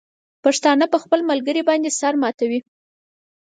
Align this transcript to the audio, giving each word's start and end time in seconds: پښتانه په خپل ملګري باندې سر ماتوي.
پښتانه 0.43 0.85
په 0.93 0.97
خپل 1.03 1.19
ملګري 1.29 1.61
باندې 1.69 1.89
سر 1.99 2.13
ماتوي. 2.21 2.59